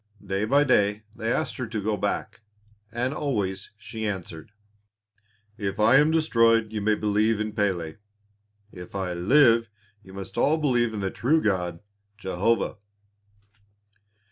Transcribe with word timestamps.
Day 0.25 0.45
by 0.45 0.63
day 0.63 1.03
they 1.15 1.31
asked 1.31 1.57
her 1.57 1.67
to 1.67 1.79
go 1.83 1.95
back, 1.95 2.41
and 2.91 3.13
always 3.13 3.69
she 3.77 4.07
answered, 4.07 4.51
"If 5.59 5.79
I 5.79 5.97
am 5.97 6.09
destroyed 6.09 6.73
you 6.73 6.81
may 6.81 6.95
believe 6.95 7.39
in 7.39 7.53
Pélé; 7.53 7.97
if 8.71 8.95
I 8.95 9.13
live 9.13 9.69
you 10.01 10.13
must 10.13 10.39
all 10.39 10.57
believe 10.57 10.95
in 10.95 11.01
the 11.01 11.11
true 11.11 11.39
God, 11.39 11.81
Jehovah." 12.17 12.77